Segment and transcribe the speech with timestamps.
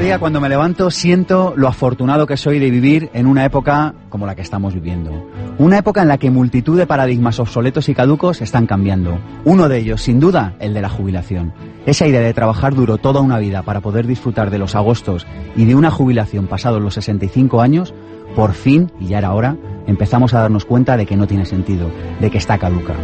[0.00, 4.26] Día cuando me levanto siento lo afortunado que soy de vivir en una época como
[4.26, 5.28] la que estamos viviendo.
[5.58, 9.18] Una época en la que multitud de paradigmas obsoletos y caducos están cambiando.
[9.44, 11.52] Uno de ellos, sin duda, el de la jubilación.
[11.84, 15.64] Esa idea de trabajar duro toda una vida para poder disfrutar de los agostos y
[15.64, 17.92] de una jubilación pasados los 65 años,
[18.36, 19.56] por fin, y ya era hora,
[19.88, 22.94] empezamos a darnos cuenta de que no tiene sentido, de que está caduca.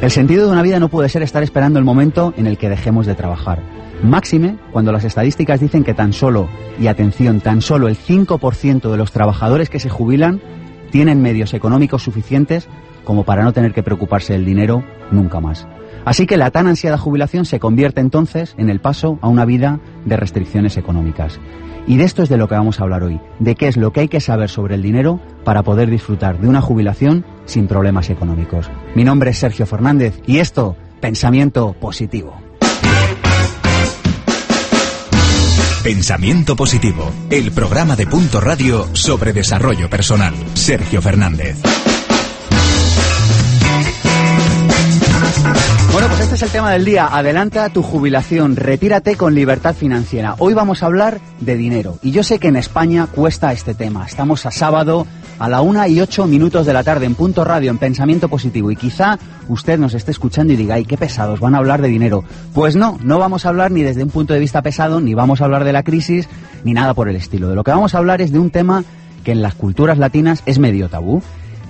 [0.00, 2.68] El sentido de una vida no puede ser estar esperando el momento en el que
[2.68, 3.81] dejemos de trabajar.
[4.02, 6.48] Máxime cuando las estadísticas dicen que tan solo,
[6.80, 10.40] y atención, tan solo el 5% de los trabajadores que se jubilan
[10.90, 12.68] tienen medios económicos suficientes
[13.04, 15.68] como para no tener que preocuparse del dinero nunca más.
[16.04, 19.78] Así que la tan ansiada jubilación se convierte entonces en el paso a una vida
[20.04, 21.38] de restricciones económicas.
[21.86, 23.92] Y de esto es de lo que vamos a hablar hoy, de qué es lo
[23.92, 28.10] que hay que saber sobre el dinero para poder disfrutar de una jubilación sin problemas
[28.10, 28.68] económicos.
[28.96, 32.41] Mi nombre es Sergio Fernández y esto, pensamiento positivo.
[35.82, 40.32] Pensamiento Positivo, el programa de Punto Radio sobre desarrollo personal.
[40.54, 41.71] Sergio Fernández.
[46.34, 47.08] Este es el tema del día.
[47.14, 50.34] Adelanta tu jubilación, retírate con libertad financiera.
[50.38, 51.98] Hoy vamos a hablar de dinero.
[52.00, 54.06] Y yo sé que en España cuesta este tema.
[54.06, 55.06] Estamos a sábado
[55.38, 58.70] a la una y ocho minutos de la tarde en Punto Radio, en Pensamiento Positivo.
[58.70, 61.88] Y quizá usted nos esté escuchando y diga, ay, qué pesados, van a hablar de
[61.88, 62.24] dinero.
[62.54, 65.42] Pues no, no vamos a hablar ni desde un punto de vista pesado, ni vamos
[65.42, 66.30] a hablar de la crisis,
[66.64, 67.50] ni nada por el estilo.
[67.50, 68.84] De lo que vamos a hablar es de un tema
[69.22, 71.22] que en las culturas latinas es medio tabú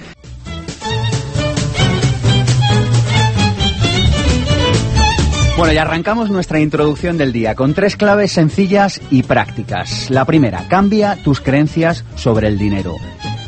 [5.56, 10.08] Bueno, y arrancamos nuestra introducción del día con tres claves sencillas y prácticas.
[10.10, 12.94] La primera, cambia tus creencias sobre el dinero.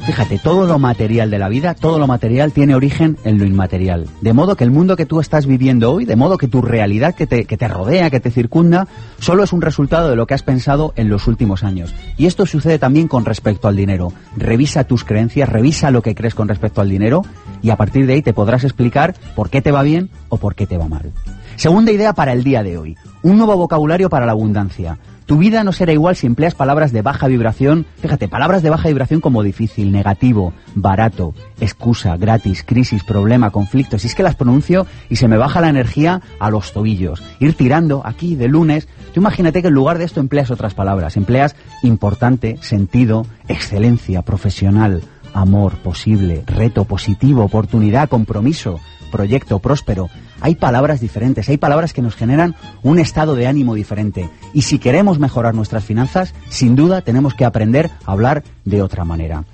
[0.04, 4.06] Fíjate, todo lo material de la vida, todo lo material tiene origen en lo inmaterial.
[4.20, 7.14] De modo que el mundo que tú estás viviendo hoy, de modo que tu realidad
[7.14, 8.86] que te, que te rodea, que te circunda,
[9.18, 11.94] solo es un resultado de lo que has pensado en los últimos años.
[12.18, 14.12] Y esto sucede también con respecto al dinero.
[14.36, 17.22] Revisa tus creencias, revisa lo que crees con respecto al dinero
[17.62, 20.54] y a partir de ahí te podrás explicar por qué te va bien o por
[20.54, 21.12] qué te va mal.
[21.56, 22.96] Segunda idea para el día de hoy.
[23.22, 24.98] Un nuevo vocabulario para la abundancia.
[25.26, 27.86] Tu vida no será igual si empleas palabras de baja vibración.
[28.00, 33.98] Fíjate, palabras de baja vibración como difícil, negativo, barato, excusa, gratis, crisis, problema, conflicto.
[33.98, 37.22] Si es que las pronuncio y se me baja la energía a los tobillos.
[37.40, 38.86] Ir tirando aquí de lunes.
[39.14, 41.16] Tú imagínate que en lugar de esto empleas otras palabras.
[41.16, 45.02] Empleas importante, sentido, excelencia, profesional,
[45.32, 48.78] amor, posible, reto, positivo, oportunidad, compromiso,
[49.10, 50.10] proyecto, próspero.
[50.40, 54.28] Hay palabras diferentes, hay palabras que nos generan un estado de ánimo diferente.
[54.52, 59.04] Y si queremos mejorar nuestras finanzas, sin duda tenemos que aprender a hablar de otra
[59.04, 59.44] manera.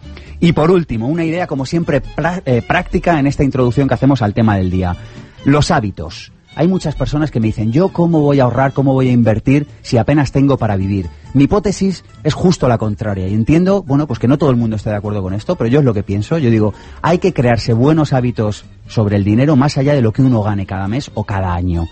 [0.41, 2.03] Y por último, una idea como siempre
[2.47, 4.97] eh, práctica en esta introducción que hacemos al tema del día.
[5.45, 6.33] Los hábitos.
[6.61, 9.67] Hay muchas personas que me dicen, yo cómo voy a ahorrar, cómo voy a invertir
[9.81, 11.07] si apenas tengo para vivir.
[11.33, 14.77] Mi hipótesis es justo la contraria y entiendo, bueno, pues que no todo el mundo
[14.77, 16.37] está de acuerdo con esto, pero yo es lo que pienso.
[16.37, 20.21] Yo digo, hay que crearse buenos hábitos sobre el dinero más allá de lo que
[20.21, 21.89] uno gane cada mes o cada año.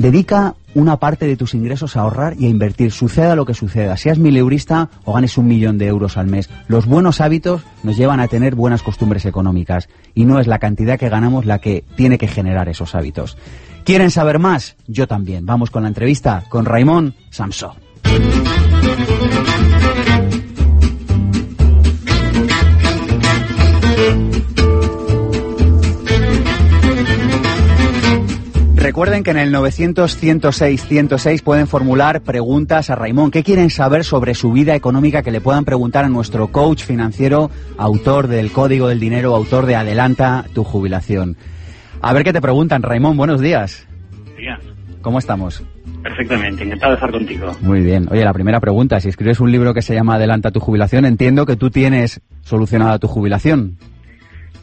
[0.00, 3.98] Dedica una parte de tus ingresos a ahorrar y a invertir, suceda lo que suceda,
[3.98, 6.48] seas mileurista o ganes un millón de euros al mes.
[6.68, 10.98] Los buenos hábitos nos llevan a tener buenas costumbres económicas y no es la cantidad
[10.98, 13.36] que ganamos la que tiene que generar esos hábitos.
[13.84, 14.74] ¿Quieren saber más?
[14.86, 15.44] Yo también.
[15.44, 17.76] Vamos con la entrevista con Raimón Samso.
[28.90, 33.30] Recuerden que en el 900 106 106 pueden formular preguntas a Raimón.
[33.30, 37.52] ¿Qué quieren saber sobre su vida económica que le puedan preguntar a nuestro coach financiero,
[37.78, 41.36] autor del Código del Dinero, autor de Adelanta tu jubilación?
[42.02, 43.16] A ver qué te preguntan, Raimón.
[43.16, 43.86] Buenos días.
[44.36, 44.58] Diga.
[45.02, 45.62] ¿Cómo estamos?
[46.02, 47.56] Perfectamente, encantado de estar contigo.
[47.60, 48.08] Muy bien.
[48.10, 51.46] Oye, la primera pregunta, si escribes un libro que se llama Adelanta tu jubilación, entiendo
[51.46, 53.76] que tú tienes solucionada tu jubilación.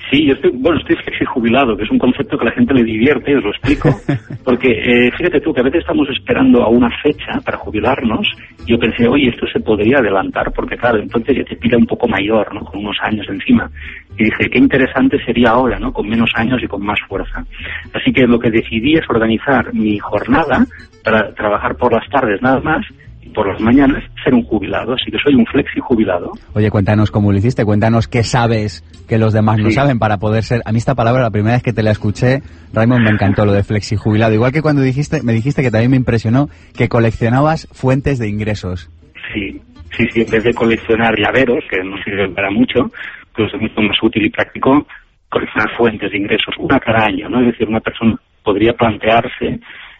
[0.10, 2.74] Sí, yo estoy, bueno, estoy flexi jubilado, que es un concepto que a la gente
[2.74, 3.90] le divierte, os lo explico.
[4.46, 8.28] Porque eh, fíjate tú que a veces estamos esperando a una fecha para jubilarnos.
[8.66, 11.86] Y yo pensé, oye, esto se podría adelantar, porque claro, entonces ya te pide un
[11.86, 12.62] poco mayor, ¿no?
[12.62, 13.70] Con unos años encima.
[14.18, 15.94] Y dije, qué interesante sería ahora, ¿no?
[15.94, 17.46] Con menos años y con más fuerza.
[17.94, 20.66] Así que lo que decidí es organizar mi jornada
[21.04, 22.86] para trabajar por las tardes nada más
[23.34, 26.32] por las mañanas ser un jubilado, así que soy un flexi jubilado.
[26.54, 30.44] Oye, cuéntanos cómo lo hiciste, cuéntanos qué sabes que los demás no saben para poder
[30.44, 30.62] ser...
[30.66, 32.42] A mí esta palabra, la primera vez que te la escuché,
[32.74, 34.34] Raymond, me encantó lo de flexi jubilado.
[34.34, 38.90] Igual que cuando dijiste, me dijiste que también me impresionó que coleccionabas fuentes de ingresos.
[39.34, 39.62] Sí,
[39.96, 42.92] sí, sí, en vez de coleccionar llaveros, que no sirven para mucho,
[43.36, 44.86] pues es mucho más útil y práctico
[45.30, 47.42] coleccionar fuentes de ingresos, una cada año, ¿no?
[47.42, 49.60] Es decir, una persona podría plantearse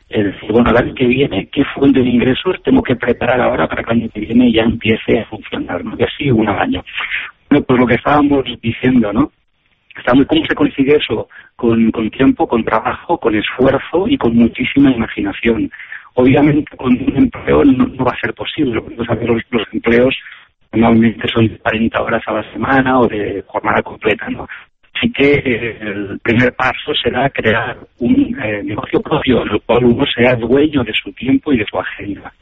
[0.10, 3.68] es decir, bueno, el año que viene, ¿qué fuente de ingresos tengo que preparar ahora
[3.68, 5.84] para que el año que viene ya empiece a funcionar?
[5.84, 5.96] ¿no?
[5.98, 6.84] Y así un año.
[7.50, 9.32] Bueno, pues lo que estábamos diciendo, ¿no?
[10.06, 11.28] ¿Cómo se consigue eso?
[11.56, 15.72] Con, con tiempo, con trabajo, con esfuerzo y con muchísima imaginación.
[16.14, 20.16] Obviamente con un empleo no, va a ser posible, porque los, los empleos
[20.72, 24.48] normalmente son de 40 horas a la semana o de jornada completa, ¿no?
[24.98, 29.86] Así que eh, el primer paso será crear un eh, negocio propio en el cual
[29.86, 32.34] uno sea dueño de su tiempo y de su agenda.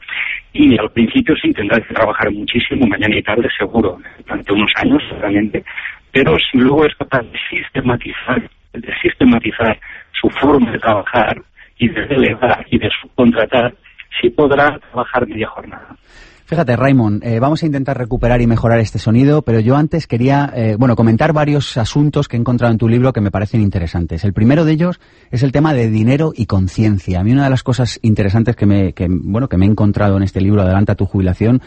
[0.52, 5.02] Y al principio sí tendrá que trabajar muchísimo, mañana y tarde seguro, durante unos años
[5.08, 5.64] seguramente,
[6.12, 9.78] pero si luego es capaz de sistematizar, de sistematizar
[10.18, 11.42] su forma de trabajar
[11.78, 13.74] y de delegar y de subcontratar,
[14.20, 15.94] sí podrá trabajar media jornada.
[16.46, 20.52] Fíjate, Raymond, eh, vamos a intentar recuperar y mejorar este sonido, pero yo antes quería,
[20.54, 24.22] eh, bueno, comentar varios asuntos que he encontrado en tu libro que me parecen interesantes.
[24.22, 25.00] El primero de ellos
[25.32, 27.18] es el tema de dinero y conciencia.
[27.18, 30.16] A mí una de las cosas interesantes que me, que, bueno, que me he encontrado
[30.16, 31.62] en este libro, Adelanta tu jubilación,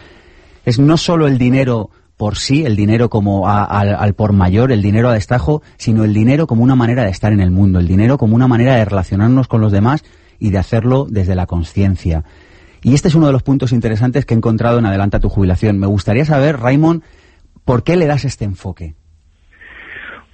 [0.63, 5.09] es no solo el dinero por sí, el dinero como al por mayor, el dinero
[5.09, 8.17] a destajo, sino el dinero como una manera de estar en el mundo, el dinero
[8.17, 10.05] como una manera de relacionarnos con los demás
[10.39, 12.23] y de hacerlo desde la conciencia.
[12.81, 15.79] Y este es uno de los puntos interesantes que he encontrado en Adelanta tu jubilación.
[15.79, 17.03] Me gustaría saber, Raymond,
[17.65, 18.93] ¿por qué le das este enfoque?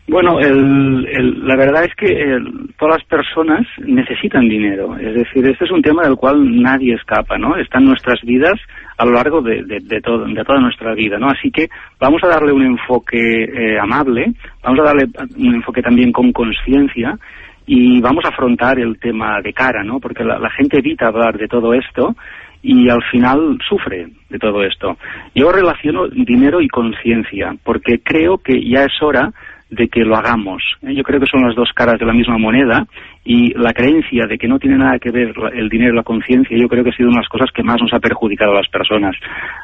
[0.08, 2.38] Bueno, la verdad es que
[2.78, 4.96] todas las personas necesitan dinero.
[4.98, 7.58] Es decir, este es un tema del cual nadie escapa, ¿no?
[7.58, 8.54] Está en nuestras vidas
[8.98, 9.64] a lo largo de,
[10.04, 11.28] todo, de toda nuestra vida, ¿no?
[11.30, 11.70] Así que
[12.00, 14.32] vamos a darle un enfoque eh, amable,
[14.64, 15.08] vamos a darle
[15.38, 17.18] un enfoque también con conciencia
[17.66, 20.00] y vamos a afrontar el tema de cara, ¿no?
[20.00, 22.16] Porque la, gente evita hablar de todo esto
[22.62, 24.98] y al final sufre de todo esto.
[25.34, 29.32] Yo relaciono dinero y conciencia, porque creo que ya es hora
[29.76, 30.64] de que lo hagamos.
[30.82, 30.94] ¿eh?
[30.96, 32.86] Yo creo que son las dos caras de la misma moneda
[33.24, 36.56] y la creencia de que no tiene nada que ver el dinero y la conciencia,
[36.58, 38.56] yo creo que ha sido una de las cosas que más nos ha perjudicado a
[38.56, 39.16] las personas.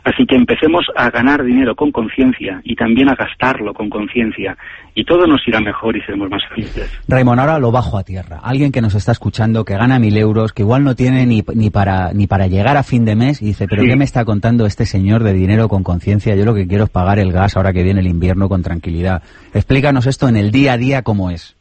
[0.04, 4.58] Así que empecemos a ganar dinero con conciencia y también a gastarlo con conciencia
[4.96, 6.92] y todo nos irá mejor y seremos más felices.
[7.08, 8.40] Raymond, ahora lo bajo a tierra.
[8.44, 11.70] Alguien que nos está escuchando, que gana mil euros, que igual no tiene ni, ni,
[11.70, 14.66] para, ni para llegar a fin de mes y dice, pero ¿qué me está contando
[14.66, 16.36] este señor de dinero con conciencia?
[16.36, 19.22] Yo lo que quiero es pagar el gas ahora que viene el invierno con tranquilidad.
[19.54, 21.56] Explícanos esto en el día a día cómo es.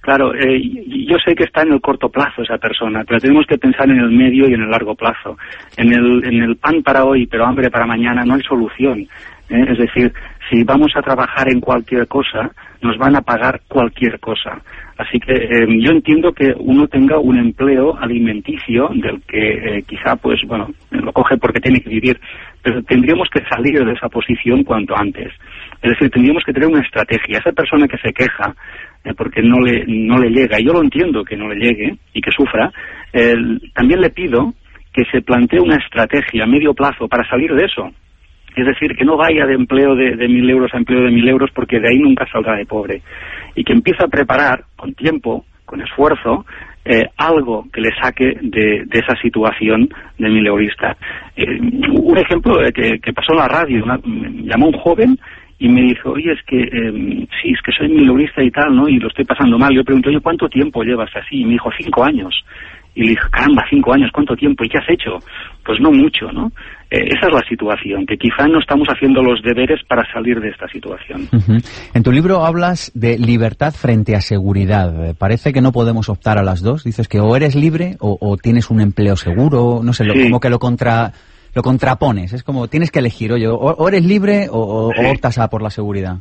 [0.00, 0.58] Claro, eh,
[1.06, 3.98] yo sé que está en el corto plazo esa persona, pero tenemos que pensar en
[3.98, 5.36] el medio y en el largo plazo.
[5.76, 9.00] En el, en el pan para hoy, pero hambre para mañana, no hay solución.
[9.50, 9.66] ¿eh?
[9.68, 10.12] Es decir,
[10.50, 12.50] si vamos a trabajar en cualquier cosa,
[12.82, 14.60] nos van a pagar cualquier cosa.
[14.98, 20.40] Así que eh, yo entiendo que uno tenga un empleo alimenticio del que quizá, pues,
[20.46, 22.20] bueno, lo coge porque tiene que vivir,
[22.62, 25.32] pero tendríamos que salir de esa posición cuanto antes.
[25.80, 27.38] Es decir, tendríamos que tener una estrategia.
[27.38, 28.54] Esa persona que se queja
[29.04, 31.96] eh, porque no le, no le llega, y yo lo entiendo que no le llegue
[32.12, 32.70] y que sufra,
[33.74, 34.54] también le pido
[34.92, 37.90] que se plantee una estrategia a medio plazo para salir de eso.
[38.56, 41.50] Es decir, que no vaya de empleo de, mil euros a empleo de mil euros
[41.54, 43.02] porque de ahí nunca saldrá de pobre.
[43.54, 46.44] Y que empiece a preparar con tiempo, con esfuerzo,
[46.84, 49.88] eh, algo que le saque de, esa situación
[50.18, 50.96] de mil eurista.
[51.36, 53.84] Eh, un ejemplo que, que, pasó en la radio,
[54.44, 55.18] llamó un joven
[55.60, 58.88] y me dijo, oye, es que eh, sí, es que soy mileurista y tal, ¿no?
[58.88, 59.74] Y lo estoy pasando mal.
[59.74, 61.42] Yo pregunté, oye, ¿cuánto tiempo llevas así?
[61.42, 62.34] Y me dijo, cinco años.
[62.94, 64.64] Y le dije, caramba, cinco años, ¿cuánto tiempo?
[64.64, 65.18] ¿Y qué has hecho?
[65.64, 66.50] Pues no mucho, ¿no?
[66.90, 70.48] Eh, esa es la situación, que quizá no estamos haciendo los deberes para salir de
[70.48, 71.28] esta situación.
[71.94, 75.14] En tu libro hablas de libertad frente a seguridad.
[75.16, 76.82] Parece que no podemos optar a las dos.
[76.82, 80.58] Dices que o eres libre o, tienes un empleo seguro, no sé, como que lo
[80.58, 81.12] contra
[81.54, 82.32] lo contrapones.
[82.32, 86.18] Es como tienes que elegir, oye, o, eres libre o, optas a por la seguridad.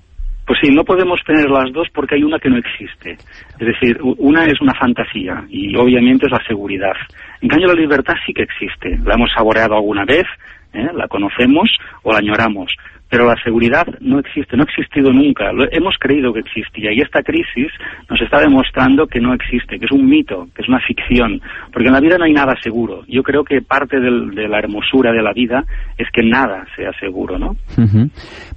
[0.50, 3.12] Pues sí, no podemos tener las dos porque hay una que no existe.
[3.12, 6.94] Es decir, una es una fantasía y obviamente es la seguridad.
[7.40, 8.98] En cambio, la libertad sí que existe.
[9.06, 10.26] La hemos saboreado alguna vez
[10.74, 10.88] ¿eh?
[10.94, 11.70] la conocemos
[12.04, 12.72] o la añoramos,
[13.10, 15.52] pero la seguridad no existe, no ha existido nunca.
[15.52, 17.72] Lo, hemos creído que existía y esta crisis
[18.10, 21.42] nos está demostrando que no existe, que es un mito, que es una ficción,
[21.74, 23.04] porque en la vida no hay nada seguro.
[23.08, 25.66] Yo creo que parte de la hermosura de la vida
[25.98, 27.56] es que nada sea seguro, ¿no?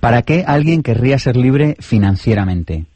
[0.00, 2.91] ¿Para qué alguien querría ser libre financieramente?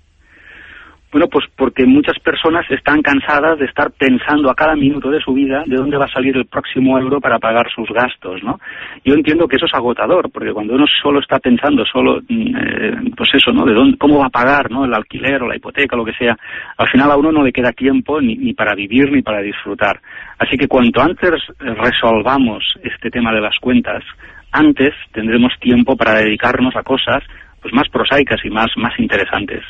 [1.16, 5.32] Bueno, pues porque muchas personas están cansadas de estar pensando a cada minuto de su
[5.32, 8.60] vida de dónde va a salir el próximo euro para pagar sus gastos, ¿no?
[9.02, 13.12] Yo entiendo que eso es agotador, porque cuando uno solo está pensando, solo, mm, eh,
[13.16, 13.64] pues eso, ¿no?
[13.64, 14.84] De dónde, cómo va a pagar, ¿no?
[14.84, 16.36] El alquiler o la hipoteca, lo que sea,
[16.76, 19.98] al final a uno no le queda tiempo ni, ni para vivir ni para disfrutar.
[20.38, 24.04] Así que cuanto antes resolvamos este tema de las cuentas,
[24.52, 27.24] antes tendremos tiempo para dedicarnos a cosas
[27.66, 29.60] pues más prosaicas y más, más interesantes.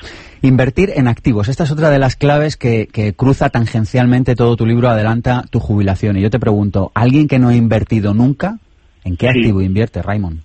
[0.43, 1.49] Invertir en activos.
[1.49, 5.61] Esta es otra de las claves que, que cruza tangencialmente todo tu libro, adelanta tu
[5.61, 6.19] jubilación.
[6.19, 8.59] Y yo te pregunto, ¿alguien que no ha invertido nunca,
[9.03, 9.38] en qué Sí.
[9.38, 10.41] activo invierte, Raymond?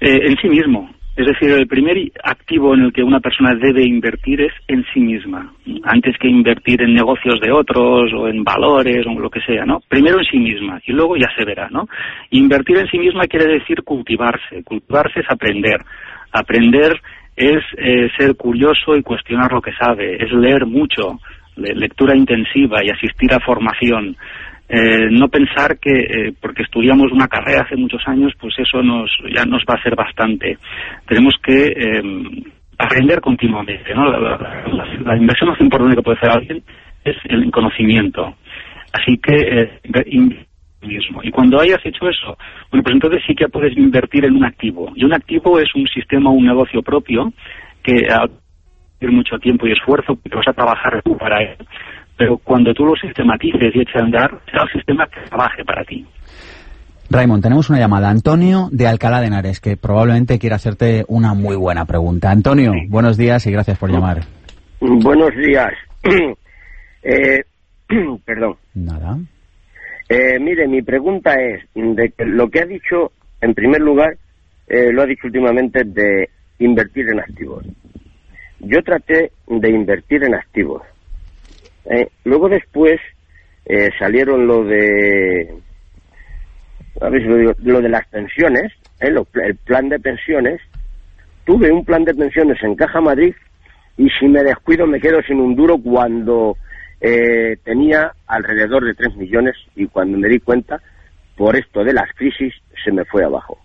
[0.00, 0.90] Eh, en sí mismo.
[1.16, 4.98] Es decir, el primer activo en el que una persona debe invertir es en sí
[5.00, 5.52] misma,
[5.84, 9.80] antes que invertir en negocios de otros o en valores o lo que sea, ¿no?
[9.88, 11.86] Primero en sí misma y luego ya se verá, ¿no?
[12.30, 14.64] Invertir en sí misma quiere decir cultivarse.
[14.64, 15.80] Cultivarse es aprender.
[16.32, 17.00] Aprender
[17.36, 21.20] es eh, ser curioso y cuestionar lo que sabe, es leer mucho,
[21.56, 24.16] le- lectura intensiva y asistir a formación.
[24.68, 29.10] Eh, no pensar que eh, porque estudiamos una carrera hace muchos años, pues eso nos
[29.34, 30.56] ya nos va a ser bastante.
[31.06, 32.02] Tenemos que eh,
[32.78, 33.94] aprender continuamente.
[33.94, 34.10] ¿no?
[34.10, 34.18] La,
[35.04, 36.62] la- inversión más importante que puede hacer alguien
[37.04, 38.34] es el conocimiento.
[38.92, 39.70] Así que eh,
[40.82, 41.20] mismo.
[41.22, 42.36] Y cuando hayas hecho eso,
[42.70, 44.92] bueno, pues entonces sí que puedes invertir en un activo.
[44.94, 47.32] Y un activo es un sistema, un negocio propio
[47.82, 48.26] que a
[49.10, 51.56] mucho tiempo y esfuerzo porque vas a trabajar tú para él.
[52.16, 55.84] Pero cuando tú lo sistematices y eches a andar, será el sistema que trabaje para
[55.84, 56.06] ti.
[57.10, 58.08] Raymond, tenemos una llamada.
[58.08, 62.30] Antonio de Alcalá de Henares, que probablemente quiere hacerte una muy buena pregunta.
[62.30, 64.22] Antonio, buenos días y gracias por llamar.
[64.80, 65.72] Buenos días.
[67.06, 67.42] Eh,
[68.24, 68.56] perdón.
[68.72, 69.18] Nada.
[70.08, 74.16] Eh, mire, mi pregunta es de que lo que ha dicho, en primer lugar,
[74.66, 76.30] eh, lo ha dicho últimamente de
[76.60, 77.66] invertir en activos.
[78.60, 80.80] Yo traté de invertir en activos.
[81.86, 83.00] Eh, luego después
[83.66, 85.54] eh, salieron lo de
[87.00, 90.60] a ver si lo, digo, lo de las pensiones, eh, lo- el plan de pensiones.
[91.44, 93.34] Tuve un plan de pensiones en Caja Madrid
[93.96, 96.56] y si me descuido me quedo sin un duro cuando
[97.00, 100.80] eh, tenía alrededor de 3 millones y cuando me di cuenta,
[101.36, 103.58] por esto de las crisis, se me fue abajo.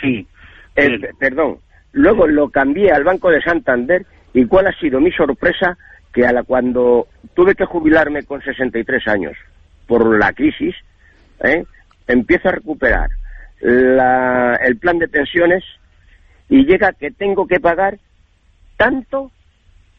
[0.00, 0.26] Sí.
[0.74, 1.58] Eh, pe- perdón.
[1.92, 4.04] Luego lo cambié al Banco de Santander
[4.34, 5.76] y cuál ha sido mi sorpresa
[6.12, 9.36] que a la cuando tuve que jubilarme con 63 años
[9.86, 10.74] por la crisis,
[11.42, 11.64] ¿eh?
[12.06, 13.10] empiezo a recuperar
[13.60, 15.64] la- el plan de pensiones
[16.48, 17.98] y llega que tengo que pagar
[18.76, 19.30] tanto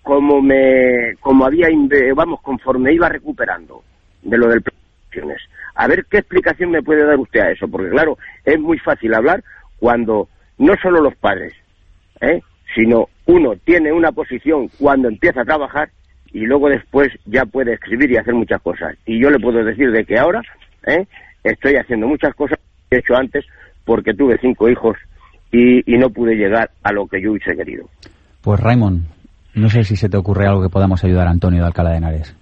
[0.02, 1.68] como me como había
[2.14, 3.84] vamos conforme iba recuperando
[4.22, 5.42] de lo del plan de pensiones.
[5.76, 9.14] A ver qué explicación me puede dar usted a eso, porque claro, es muy fácil
[9.14, 9.44] hablar
[9.80, 11.54] cuando no solo los padres,
[12.22, 12.42] ¿eh?
[12.76, 15.90] Sino uno tiene una posición cuando empieza a trabajar
[16.32, 18.96] y luego después ya puede escribir y hacer muchas cosas.
[19.06, 20.42] Y yo le puedo decir de que ahora
[20.88, 21.06] ¿eh?
[21.44, 22.58] estoy haciendo muchas cosas
[22.90, 23.46] que he hecho antes
[23.86, 24.98] porque tuve cinco hijos
[25.52, 27.88] y, y no pude llegar a lo que yo hubiese querido.
[28.42, 29.04] Pues Raymond,
[29.54, 31.98] no sé si se te ocurre algo que podamos ayudar a Antonio de Alcalá de
[31.98, 32.36] Henares.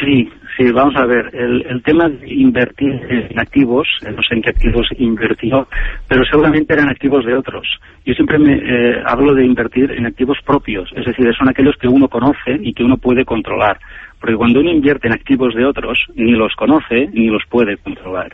[0.00, 1.30] Sí, sí, vamos a ver.
[1.32, 5.68] El, el tema de invertir en activos, no sé en qué activos invirtió,
[6.08, 7.66] pero seguramente eran activos de otros.
[8.04, 11.88] Yo siempre me eh, hablo de invertir en activos propios, es decir, son aquellos que
[11.88, 13.78] uno conoce y que uno puede controlar.
[14.20, 18.32] Porque cuando uno invierte en activos de otros, ni los conoce ni los puede controlar.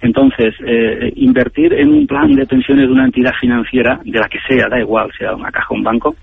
[0.00, 4.38] Entonces, eh, invertir en un plan de pensiones de una entidad financiera, de la que
[4.46, 6.14] sea, da igual, sea una caja o un banco,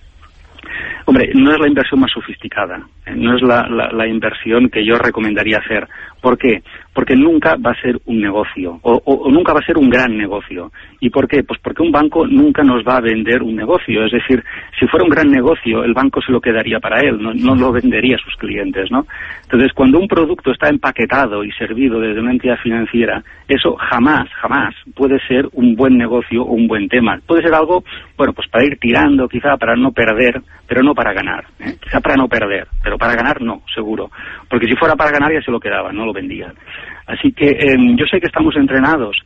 [1.06, 4.86] Hombre, no es la inversión más sofisticada, eh, no es la, la- la inversión que
[4.86, 5.88] yo recomendaría hacer.
[6.22, 6.64] ¿Por qué?
[6.94, 9.90] Porque nunca va a ser un negocio, o, o- o nunca va a ser un
[9.90, 10.72] gran negocio.
[11.00, 11.44] ¿Y por qué?
[11.44, 14.06] Pues porque un banco nunca nos va a vender un negocio.
[14.06, 14.44] Es decir,
[14.80, 18.16] si fuera un gran negocio, el banco se lo quedaría para él, no, lo vendería
[18.16, 19.06] a sus clientes, ¿no?
[19.44, 24.76] Entonces, cuando un producto está empaquetado y servido desde una entidad financiera, eso jamás, jamás
[24.96, 27.20] puede ser un buen negocio o un buen tema.
[27.26, 27.84] Puede ser algo,
[28.18, 31.44] bueno, pues para ir tirando, quizá para no perder, pero no para ganar.
[31.60, 31.76] ¿eh?
[31.82, 34.10] Quizá para no perder, pero para ganar no, seguro.
[34.50, 36.54] Porque si fuera para ganar ya se lo quedaban, no lo vendían.
[37.08, 39.18] Así que eh, yo sé que estamos entrenados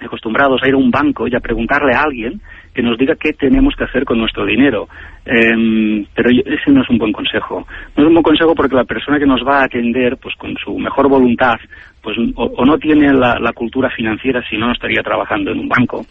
[0.00, 2.40] acostumbrados a ir a un banco y a preguntarle a alguien
[2.74, 4.88] que nos diga qué tenemos que hacer con nuestro dinero.
[5.24, 7.66] Em, pero ese no es un buen consejo.
[7.96, 10.54] No es un buen consejo porque la persona que nos va a atender, pues con
[10.56, 11.56] su mejor voluntad,
[12.02, 15.68] pues o, no tiene la, la, cultura financiera, si no, no estaría trabajando en un
[15.68, 16.06] banco.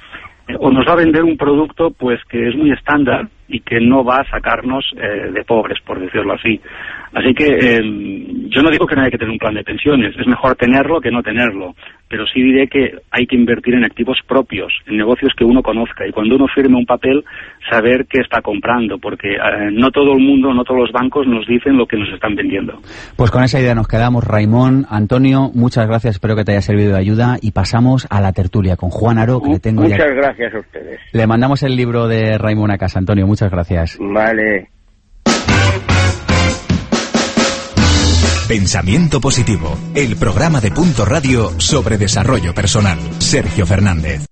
[0.48, 3.80] Eh, o nos va a vender un producto, pues que es muy estándar y que
[3.80, 6.60] no va a sacarnos eh, de pobres, por decirlo así.
[7.14, 10.16] Así que em, yo no digo que no haya que tener un plan de pensiones,
[10.18, 11.76] es mejor tenerlo que no tenerlo,
[12.10, 16.08] pero sí diré que hay que invertir en activos propios, en negocios que uno conozca
[16.08, 17.24] y cuando uno firme un papel
[17.70, 21.46] saber qué está comprando, porque eh, no todo el mundo, no todos los bancos nos
[21.46, 22.80] dicen lo que nos están vendiendo.
[23.16, 24.86] Pues con esa idea nos quedamos, Raimón.
[24.90, 28.78] Antonio, muchas gracias, espero que te haya servido de ayuda y pasamos a la tertulia
[28.78, 31.00] con Juan Aro, que le tengo Muchas gracias a ustedes.
[31.12, 33.98] Le mandamos el libro de Raimón a casa, Antonio, muchas gracias.
[34.00, 34.77] Vale.
[38.48, 42.98] Pensamiento Positivo, el programa de Punto Radio sobre desarrollo personal.
[43.20, 44.26] Sergio Fernández.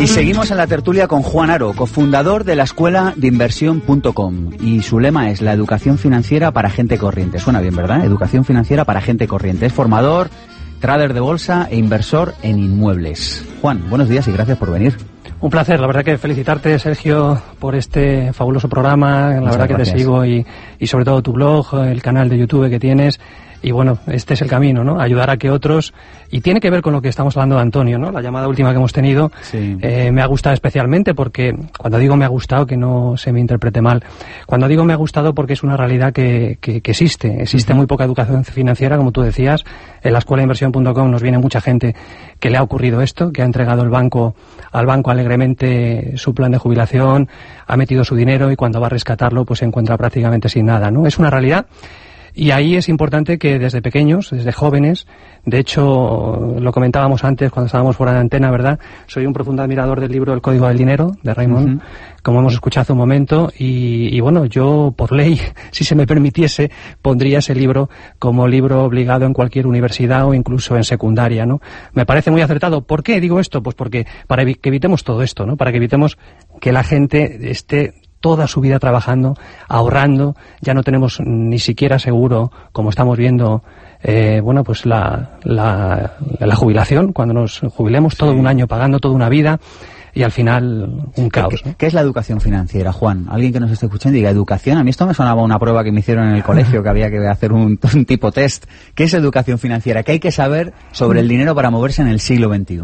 [0.00, 4.52] Y seguimos en la tertulia con Juan Aro, cofundador de la escuela de inversión.com.
[4.58, 7.38] Y su lema es la educación financiera para gente corriente.
[7.38, 8.06] Suena bien, ¿verdad?
[8.06, 9.66] Educación financiera para gente corriente.
[9.66, 10.30] Es formador,
[10.80, 13.44] trader de bolsa e inversor en inmuebles.
[13.60, 14.96] Juan, buenos días y gracias por venir.
[15.40, 19.30] Un placer, la verdad que felicitarte, Sergio, por este fabuloso programa.
[19.40, 20.44] La verdad que te sigo y,
[20.80, 23.20] y sobre todo tu blog, el canal de YouTube que tienes
[23.62, 25.00] y bueno, este es el camino, ¿no?
[25.00, 25.92] Ayudar a que otros,
[26.30, 28.12] y tiene que ver con lo que estamos hablando de Antonio, ¿no?
[28.12, 32.24] La llamada última que hemos tenido eh, me ha gustado especialmente porque, cuando digo me
[32.24, 34.04] ha gustado, que no se me interprete mal,
[34.46, 38.04] cuando digo me ha gustado porque es una realidad que, que, existe, existe muy poca
[38.04, 39.64] educación financiera, como tú decías,
[40.02, 41.96] en la escuela de inversión.com nos viene mucha gente
[42.38, 44.34] que le ha ocurrido esto, que ha entregado el banco
[44.70, 47.28] al banco alegremente su plan de jubilación,
[47.66, 50.90] ha metido su dinero y cuando va a rescatarlo pues se encuentra prácticamente sin nada,
[50.90, 51.06] ¿no?
[51.06, 51.66] Es una realidad
[52.38, 55.08] y ahí es importante que desde pequeños, desde jóvenes,
[55.44, 58.78] de hecho, lo comentábamos antes cuando estábamos fuera de antena, ¿verdad?
[59.08, 61.82] Soy un profundo admirador del libro El Código del Dinero, de Raymond,
[62.22, 65.40] como hemos escuchado hace un momento, y, bueno, yo, por ley,
[65.72, 66.70] si se me permitiese,
[67.02, 67.90] pondría ese libro
[68.20, 71.60] como libro obligado en cualquier universidad o incluso en secundaria, ¿no?
[71.92, 72.82] Me parece muy acertado.
[72.82, 73.64] ¿Por qué digo esto?
[73.64, 75.56] Pues porque para que evitemos todo esto, ¿no?
[75.56, 76.18] Para que evitemos
[76.60, 79.36] que la gente esté toda su vida trabajando,
[79.68, 83.62] ahorrando, ya no tenemos ni siquiera seguro, como estamos viendo,
[84.02, 89.14] eh, bueno, pues la, la, la, jubilación, cuando nos jubilemos todo un año pagando toda
[89.14, 89.60] una vida
[90.14, 91.62] y al final un caos.
[91.76, 93.26] ¿Qué, es la educación financiera, Juan?
[93.30, 94.78] Alguien que nos esté escuchando diga educación.
[94.78, 97.10] A mí esto me sonaba una prueba que me hicieron en el colegio, que había
[97.10, 98.66] que hacer un, un tipo test.
[98.94, 100.02] ¿Qué es educación financiera?
[100.02, 102.80] ¿Qué hay que saber sobre el dinero para moverse en el siglo XXI?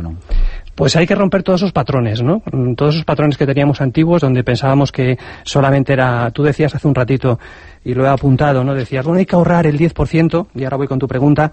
[0.75, 2.43] Pues hay que romper todos esos patrones, ¿no?
[2.51, 6.89] Mm, todos esos patrones que teníamos antiguos, donde pensábamos que solamente era, tú decías hace
[6.89, 7.39] un ratito,
[7.85, 8.75] y lo he apuntado, ¿no?
[8.75, 11.53] Decías, bueno, hay que ahorrar el 10%, y ahora voy con tu pregunta,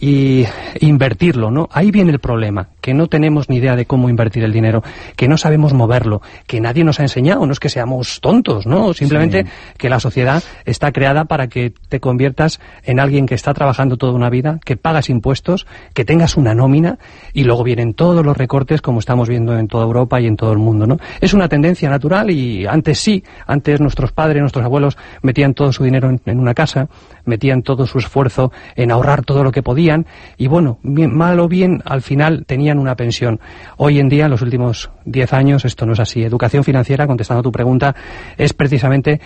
[0.00, 0.44] y
[0.80, 1.68] invertirlo, ¿no?
[1.72, 4.82] Ahí viene el problema, que no tenemos ni idea de cómo invertir el dinero,
[5.16, 8.92] que no sabemos moverlo, que nadie nos ha enseñado, no es que seamos tontos, ¿no?
[8.94, 9.46] Simplemente
[9.78, 14.12] que la sociedad está creada para que te conviertas en alguien que está trabajando toda
[14.12, 16.98] una vida, que pagas impuestos, que tengas una nómina
[17.32, 20.52] y luego vienen todos los recortes como estamos viendo en toda Europa y en todo
[20.52, 20.98] el mundo, ¿no?
[21.20, 25.84] Es una tendencia natural y antes sí, antes nuestros padres, nuestros abuelos metían todo su
[25.84, 26.88] dinero en una casa,
[27.26, 31.82] metían todo su esfuerzo en ahorrar todo lo que podían y bueno, mal o bien
[31.84, 33.40] al final tenían una pensión.
[33.76, 36.22] Hoy en día, en los últimos diez años, esto no es así.
[36.22, 37.94] Educación financiera, contestando a tu pregunta,
[38.36, 39.20] es precisamente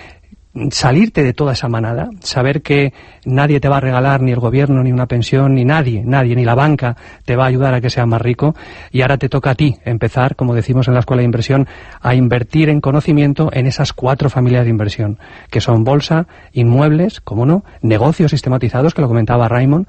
[0.71, 2.93] salirte de toda esa manada, saber que
[3.25, 6.45] nadie te va a regalar, ni el gobierno, ni una pensión, ni nadie, nadie, ni
[6.45, 8.57] la banca te va a ayudar a que seas más rico
[8.91, 11.69] y ahora te toca a ti empezar, como decimos en la escuela de inversión,
[12.01, 15.19] a invertir en conocimiento en esas cuatro familias de inversión,
[15.51, 19.87] que son bolsa, inmuebles, como no, negocios sistematizados, que lo comentaba Raymond,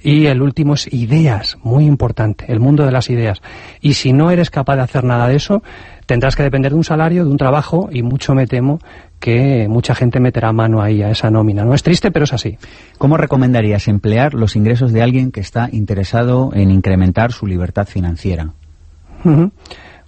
[0.00, 3.40] y el último es ideas, muy importante, el mundo de las ideas.
[3.80, 5.62] Y si no eres capaz de hacer nada de eso,
[6.06, 8.78] tendrás que depender de un salario, de un trabajo, y mucho me temo
[9.20, 11.64] que mucha gente meterá mano ahí a esa nómina.
[11.64, 12.58] No es triste, pero es así.
[12.98, 18.52] ¿Cómo recomendarías emplear los ingresos de alguien que está interesado en incrementar su libertad financiera?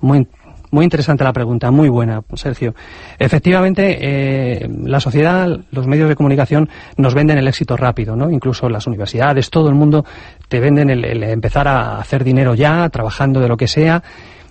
[0.00, 0.28] Muy,
[0.70, 2.74] muy interesante la pregunta, muy buena, Sergio.
[3.18, 8.30] Efectivamente, eh, la sociedad, los medios de comunicación nos venden el éxito rápido, ¿no?
[8.30, 10.04] Incluso las universidades, todo el mundo
[10.48, 14.02] te venden el empezar a hacer dinero ya, trabajando de lo que sea,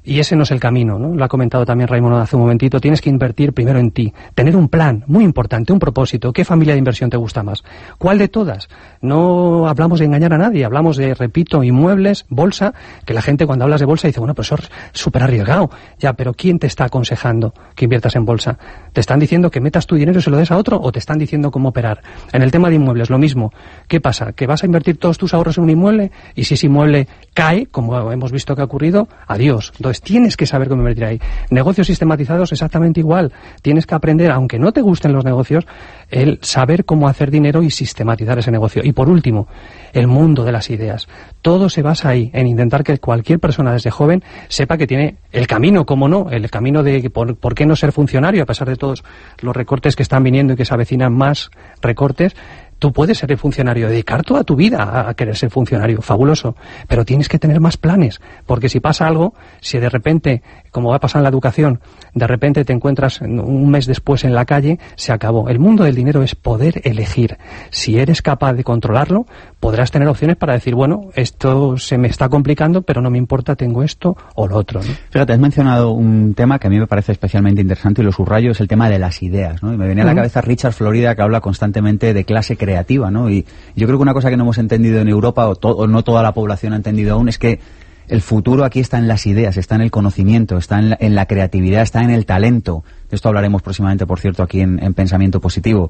[0.06, 1.16] Y ese no es el camino, ¿no?
[1.16, 2.80] Lo ha comentado también Raymond hace un momentito.
[2.80, 4.14] Tienes que invertir primero en ti.
[4.36, 6.32] Tener un plan, muy importante, un propósito.
[6.32, 7.64] ¿Qué familia de inversión te gusta más?
[7.98, 8.70] ¿Cuál de todas?
[9.02, 10.64] No hablamos de engañar a nadie.
[10.64, 14.52] Hablamos de, repito, inmuebles, bolsa, que la gente cuando hablas de bolsa dice, bueno, pues
[14.52, 15.72] eso es súper arriesgado.
[15.98, 18.60] Ya, pero ¿quién te está aconsejando que inviertas en bolsa?
[18.94, 21.00] ¿Te están diciendo que metas tu dinero y se lo des a otro o te
[21.00, 22.02] están diciendo cómo operar?
[22.32, 23.52] En el tema de inmuebles, lo mismo.
[23.88, 24.34] ¿Qué pasa?
[24.34, 26.12] ¿Que vas a invertir todos tus ahorros en un inmueble?
[26.36, 29.74] Y si ese inmueble cae, como hemos visto que ha ocurrido, adiós.
[29.78, 31.22] Entonces tienes que saber cómo invertir ahí.
[31.50, 33.32] Negocios sistematizados exactamente igual.
[33.62, 35.66] Tienes que aprender, aunque no te gusten los negocios,
[36.10, 38.82] el saber cómo hacer dinero y sistematizar ese negocio.
[38.84, 39.48] Y por último,
[39.94, 41.08] el mundo de las ideas.
[41.42, 45.48] Todo se basa ahí, en intentar que cualquier persona desde joven sepa que tiene el
[45.48, 48.76] camino, como no, el camino de por, por qué no ser funcionario, a pesar de
[48.76, 49.04] todos
[49.42, 52.36] los recortes que están viniendo y que se avecinan más recortes,
[52.86, 56.56] Tú puedes ser el funcionario, dedicar toda tu vida a, querer ser funcionario, fabuloso,
[56.88, 60.98] pero tienes que tener más planes, porque si pasa algo, si de repente, como va
[60.98, 61.80] a pasar en la educación,
[62.16, 65.50] de repente te encuentras un mes después en la calle, se acabó.
[65.50, 67.38] El mundo del dinero es poder elegir.
[67.70, 69.28] Si eres capaz de controlarlo,
[69.60, 73.56] podrás tener opciones para decir, bueno, esto se me está complicando, pero no me importa,
[73.56, 74.82] tengo esto o lo otro.
[75.10, 78.52] Fíjate, has mencionado un tema que a mí me parece especialmente interesante y lo subrayo,
[78.52, 79.62] es el tema de las ideas.
[79.62, 79.74] ¿no?
[79.74, 83.30] Y me venía a la cabeza Richard Florida, que habla constantemente de clase creativa, ¿no?
[83.30, 86.24] Y yo creo que una cosa que no hemos entendido en Europa, o, no toda
[86.24, 87.60] la población ha entendido aún, es que
[88.08, 91.82] el futuro aquí está en las ideas, está en el conocimiento, está en la, creatividad,
[91.82, 92.84] está en el talento.
[93.10, 95.90] De esto hablaremos próximamente, por cierto, aquí en, Pensamiento Positivo.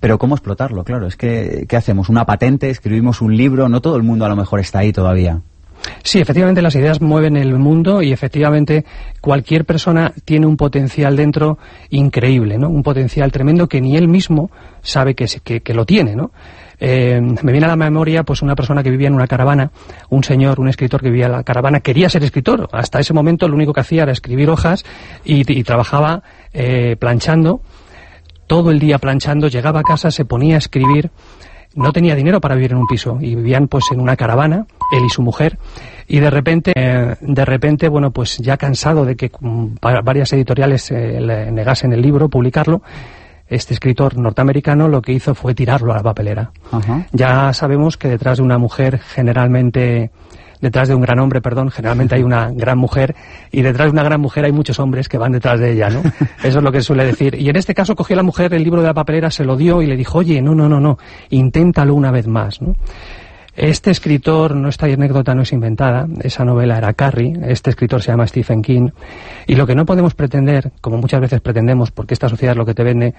[0.00, 0.82] Pero ¿cómo explotarlo?
[0.84, 2.08] Claro, es que, ¿qué hacemos?
[2.08, 2.70] ¿Una patente?
[2.70, 3.68] ¿Escribimos un libro?
[3.68, 5.40] No todo el mundo a lo mejor está ahí todavía.
[6.02, 8.84] Sí, efectivamente las ideas mueven el mundo y efectivamente
[9.20, 11.58] cualquier persona tiene un potencial dentro
[11.90, 12.68] increíble, ¿no?
[12.68, 14.50] Un potencial tremendo que ni él mismo
[14.82, 15.26] sabe que,
[15.60, 16.32] que, lo tiene, ¿no?
[16.84, 19.70] Eh, me viene a la memoria pues una persona que vivía en una caravana,
[20.10, 22.68] un señor, un escritor que vivía en la caravana, quería ser escritor.
[22.72, 24.84] Hasta ese momento lo único que hacía era escribir hojas
[25.24, 27.60] y, trabajaba eh, planchando,
[28.48, 31.12] todo el día planchando, llegaba a casa, se ponía a escribir.
[31.76, 35.04] No tenía dinero para vivir en un piso y vivían pues en una caravana, él
[35.06, 35.58] y su mujer,
[36.08, 40.90] y de repente, eh, de repente, bueno, pues ya cansado de que mm, varias editoriales
[40.90, 42.82] le negasen el libro, publicarlo,
[43.52, 46.50] este escritor norteamericano lo que hizo fue tirarlo a la papelera.
[47.12, 50.10] Ya sabemos que detrás de una mujer generalmente
[50.62, 53.14] detrás de un gran hombre, perdón, generalmente hay una gran mujer
[53.50, 56.02] y detrás de una gran mujer hay muchos hombres que van detrás de ella, ¿no?
[56.42, 57.34] Eso es lo que suele decir.
[57.34, 59.82] Y en este caso cogió la mujer el libro de la papelera, se lo dio
[59.82, 60.98] y le dijo, oye, no, no, no, no,
[61.30, 62.74] inténtalo una vez más, ¿no?
[63.54, 68.10] Este escritor, no esta anécdota no es inventada, esa novela era Carrie, este escritor se
[68.10, 68.88] llama Stephen King,
[69.46, 72.64] y lo que no podemos pretender, como muchas veces pretendemos, porque esta sociedad es lo
[72.64, 73.14] que te vende,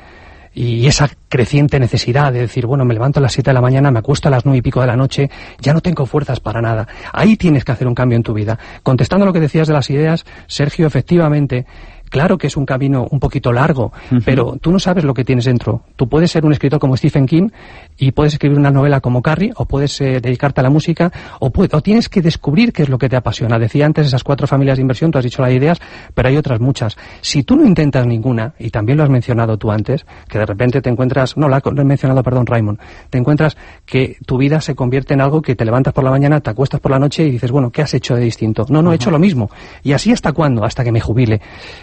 [0.56, 3.92] y esa creciente necesidad de decir, bueno, me levanto a las 7 de la mañana,
[3.92, 6.62] me acuesto a las nueve y pico de la noche, ya no tengo fuerzas para
[6.62, 6.88] nada.
[7.12, 8.58] Ahí tienes que hacer un cambio en tu vida.
[8.84, 11.66] Contestando lo que decías de las ideas, Sergio, efectivamente,
[12.14, 13.92] Claro que es un camino un poquito largo,
[14.24, 15.82] pero tú no sabes lo que tienes dentro.
[15.96, 17.50] Tú puedes ser un escritor como Stephen King
[17.98, 21.52] y puedes escribir una novela como Carrie, o puedes eh, dedicarte a la música, o,
[21.52, 23.58] o, tienes que descubrir qué es lo que te apasiona.
[23.58, 25.82] Decía antes esas cuatro familias de inversión, tú has dicho las ideas,
[26.14, 26.98] pero hay otras muchas.
[27.22, 30.84] Si tú no intentas ninguna, y también lo has mencionado tú antes, que de repente
[30.84, 35.16] te encuentras, no, lo he mencionado, perdón, Raymond, te encuentras que tu vida se convierte
[35.16, 37.50] en algo que te levantas por la mañana, te acuestas por la noche y dices,
[37.50, 38.68] bueno, ¿qué has hecho de distinto?
[38.70, 39.50] No, no, he hecho lo mismo.
[39.82, 40.64] ¿Y así hasta cuándo?
[40.64, 41.42] Hasta que me jubile.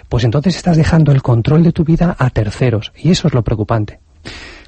[0.08, 2.92] Pues pues entonces estás dejando el control de tu vida a terceros.
[2.94, 4.00] Y eso es lo preocupante.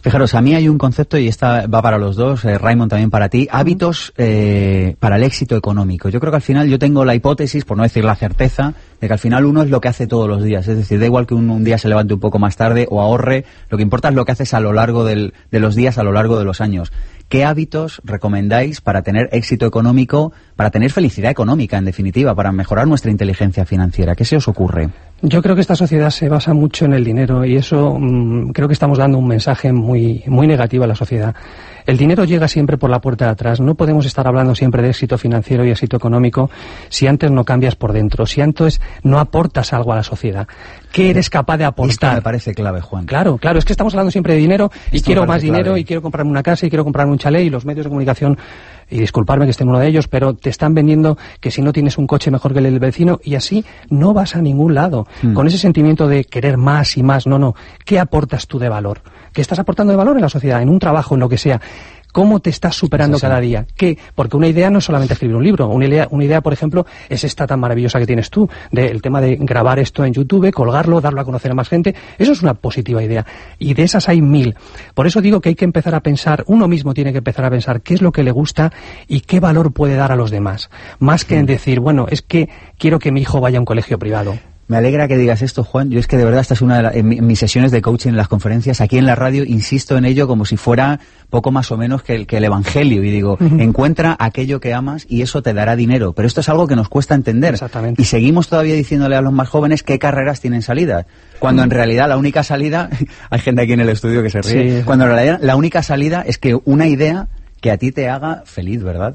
[0.00, 3.10] Fijaros, a mí hay un concepto, y esta va para los dos, eh, Raymond también
[3.10, 6.08] para ti, hábitos eh, para el éxito económico.
[6.08, 9.06] Yo creo que al final yo tengo la hipótesis, por no decir la certeza, de
[9.06, 10.66] que al final uno es lo que hace todos los días.
[10.66, 13.44] Es decir, da igual que un, día se levante un poco más tarde o ahorre,
[13.68, 16.12] lo que importa es lo que haces a lo largo de los días, a lo
[16.12, 16.92] largo de los años.
[17.32, 22.86] ¿Qué hábitos recomendáis para tener éxito económico, para tener felicidad económica, en definitiva, para mejorar
[22.86, 24.14] nuestra inteligencia financiera?
[24.14, 24.90] ¿Qué se os ocurre?
[25.22, 28.68] Yo creo que esta sociedad se basa mucho en el dinero y eso mm, creo
[28.68, 31.34] que estamos dando un mensaje muy, muy negativo a la sociedad.
[31.86, 33.60] El dinero llega siempre por la puerta de atrás.
[33.60, 36.50] No podemos estar hablando siempre de éxito financiero y éxito económico
[36.88, 40.46] si antes no cambias por dentro, si antes no aportas algo a la sociedad.
[40.92, 41.92] ¿Qué eres capaz de aportar?
[41.92, 43.06] Esto me parece clave, Juan.
[43.06, 46.02] Claro, claro, es que estamos hablando siempre de dinero y quiero más dinero y quiero
[46.02, 48.38] comprarme una casa y quiero comprarme un chalet y los medios de comunicación
[48.92, 51.72] y disculparme que esté en uno de ellos, pero te están vendiendo que si no
[51.72, 55.06] tienes un coche mejor que el del vecino y así no vas a ningún lado.
[55.22, 55.32] Hmm.
[55.32, 57.54] Con ese sentimiento de querer más y más, no, no.
[57.86, 59.00] ¿Qué aportas tú de valor?
[59.32, 61.58] ¿Qué estás aportando de valor en la sociedad, en un trabajo, en lo que sea?
[62.12, 63.66] ¿Cómo te estás superando cada día?
[63.74, 63.98] ¿Qué?
[64.14, 65.68] Porque una idea no es solamente escribir un libro.
[65.68, 69.22] Una idea, una idea, por ejemplo, es esta tan maravillosa que tienes tú, del tema
[69.22, 71.94] de grabar esto en YouTube, colgarlo, darlo a conocer a más gente.
[72.18, 73.24] Eso es una positiva idea.
[73.58, 74.54] Y de esas hay mil.
[74.94, 77.50] Por eso digo que hay que empezar a pensar, uno mismo tiene que empezar a
[77.50, 78.72] pensar qué es lo que le gusta
[79.08, 80.68] y qué valor puede dar a los demás.
[80.98, 83.98] Más que en decir, bueno, es que quiero que mi hijo vaya a un colegio
[83.98, 84.51] privado.
[84.72, 85.90] Me alegra que digas esto, Juan.
[85.90, 88.16] Yo es que de verdad esta es una de en, mis sesiones de coaching en
[88.16, 91.76] las conferencias, aquí en la radio, insisto en ello como si fuera poco más o
[91.76, 93.04] menos que el, que el Evangelio.
[93.04, 96.14] Y digo, encuentra aquello que amas y eso te dará dinero.
[96.14, 97.52] Pero esto es algo que nos cuesta entender.
[97.52, 98.00] Exactamente.
[98.00, 101.04] Y seguimos todavía diciéndole a los más jóvenes qué carreras tienen salida.
[101.38, 102.88] Cuando en realidad la única salida,
[103.28, 106.24] hay gente aquí en el estudio que se ríe, cuando en realidad la única salida
[106.26, 107.28] es que una idea
[107.62, 109.14] que a ti te haga feliz, ¿verdad?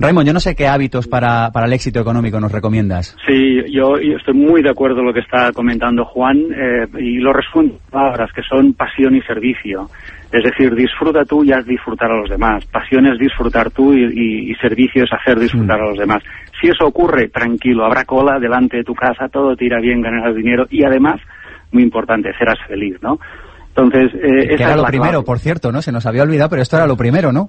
[0.00, 3.14] Raymond, yo no sé qué hábitos para, para, el éxito económico nos recomiendas.
[3.26, 7.34] Sí, yo, estoy muy de acuerdo con lo que está comentando Juan eh, y lo
[7.34, 9.90] resumo en palabras que son pasión y servicio.
[10.32, 12.64] Es decir, disfruta tú y haz disfrutar a los demás.
[12.64, 16.22] Pasión es disfrutar tú y, y, servicio es hacer disfrutar a los demás.
[16.58, 20.34] Si eso ocurre, tranquilo, habrá cola delante de tu casa, todo te irá bien, ganarás
[20.34, 21.20] dinero y además,
[21.70, 23.18] muy importante, serás feliz, ¿no?
[23.74, 25.80] Entonces, eh, era lo primero, por cierto, ¿no?
[25.80, 27.48] Se nos había olvidado, pero esto era lo primero, ¿no?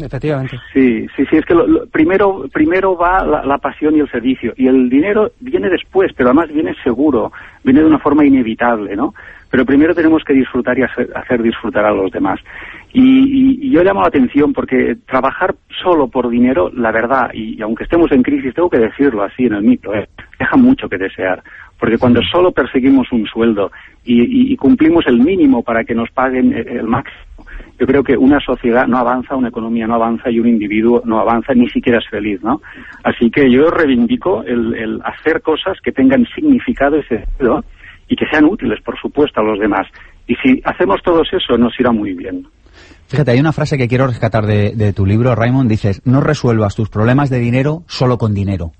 [0.00, 0.56] efectivamente.
[0.72, 4.68] Sí, sí, sí, es que lo, primero, primero va la, pasión y el servicio, y
[4.68, 7.32] el dinero viene después, pero además viene seguro,
[7.64, 9.12] viene de una forma inevitable, ¿no?
[9.56, 12.38] Pero primero tenemos que disfrutar y hacer, disfrutar a los demás.
[12.92, 18.12] Y, yo llamo la atención porque trabajar solo por dinero, la verdad, y, aunque estemos
[18.12, 20.10] en crisis, tengo que decirlo así en el mito, ¿eh?
[20.38, 21.42] deja mucho que desear.
[21.80, 23.72] Porque cuando solo perseguimos un sueldo
[24.04, 27.46] y, cumplimos el mínimo para que nos paguen el máximo,
[27.80, 31.18] yo creo que una sociedad no avanza, una economía no avanza y un individuo no
[31.18, 32.60] avanza, ni siquiera es feliz, ¿no?
[33.04, 37.64] Así que yo reivindico el, hacer cosas que tengan significado y sentido
[38.08, 39.86] y que sean útiles, por supuesto, a los demás.
[40.26, 42.46] Y si hacemos todo eso, nos irá muy bien.
[43.08, 46.74] Fíjate, hay una frase que quiero rescatar de, de tu libro, Raymond, dices, no resuelvas
[46.74, 48.72] tus problemas de dinero solo con dinero.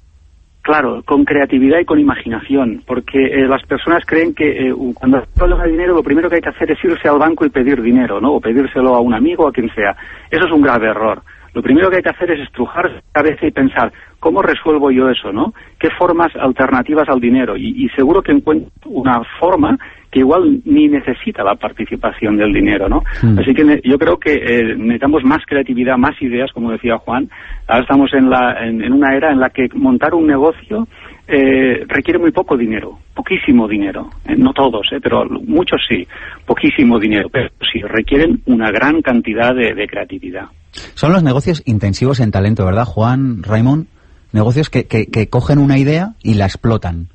[0.66, 5.62] Claro, con creatividad y con imaginación, porque eh, las personas creen que eh, cuando problema
[5.62, 8.20] de dinero lo primero que hay que hacer es irse al banco y pedir dinero,
[8.20, 8.32] ¿no?
[8.32, 9.96] O pedírselo a un amigo o a quien sea.
[10.28, 11.22] Eso es un grave error.
[11.56, 13.90] Lo primero que hay que hacer es estrujar la cabeza y pensar,
[14.20, 15.54] ¿cómo resuelvo yo eso, no?
[15.80, 17.56] ¿Qué formas alternativas al dinero?
[17.56, 19.78] Y, y seguro que encuentro una forma
[20.10, 23.02] que igual ni necesita la participación del dinero, ¿no?
[23.22, 23.38] Hmm.
[23.38, 27.30] Así que yo creo que eh, necesitamos más creatividad, más ideas, como decía Juan.
[27.66, 30.86] Ahora estamos en, la, en, una era en la que montar un negocio
[31.28, 34.10] eh, requiere muy poco dinero, poquísimo dinero.
[34.24, 36.06] Eh, no todos, eh, pero muchos sí,
[36.44, 40.46] poquísimo dinero, pero sí requieren una gran cantidad de, de creatividad.
[40.94, 43.86] Son los negocios intensivos en talento, ¿verdad, Juan, Raymond?
[44.32, 47.08] Negocios que, que, que cogen una idea y la explotan.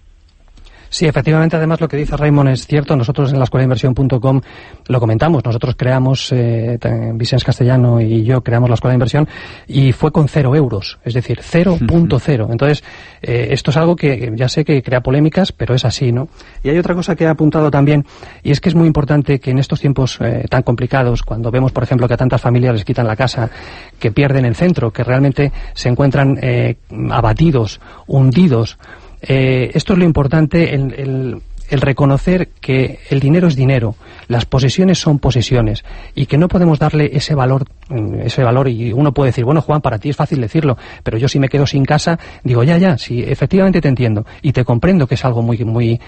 [0.91, 2.97] Sí, efectivamente, además lo que dice Raymond es cierto.
[2.97, 4.41] Nosotros en la escuela de inversión.com
[4.87, 5.43] lo comentamos.
[5.45, 6.77] Nosotros creamos, eh,
[7.13, 9.25] Vicens Castellano y yo creamos la escuela de inversión
[9.67, 12.51] y fue con cero euros, es decir, 0.0.
[12.51, 12.83] Entonces,
[13.21, 16.27] eh, esto es algo que ya sé que crea polémicas, pero es así, ¿no?
[16.61, 18.05] Y hay otra cosa que he apuntado también
[18.43, 21.71] y es que es muy importante que en estos tiempos eh, tan complicados, cuando vemos,
[21.71, 23.49] por ejemplo, que a tantas familias les quitan la casa,
[23.97, 26.75] que pierden el centro, que realmente se encuentran eh,
[27.09, 28.77] abatidos, hundidos,
[29.21, 33.95] eh, esto es lo importante, el, el reconocer que el dinero es dinero,
[34.27, 38.91] las posesiones son posesiones y que no podemos darle ese valor, mm, ese valor y
[38.91, 41.65] uno puede decir, bueno Juan, para ti es fácil decirlo, pero yo si me quedo
[41.65, 45.41] sin casa, digo, ya, ya, sí, efectivamente te entiendo y te comprendo que es algo
[45.41, 45.99] muy, muy,